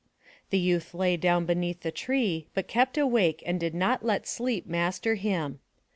[0.49, 4.65] The youth lay down beneath the tree, but kept awake and did not let sleep
[4.65, 5.59] master him.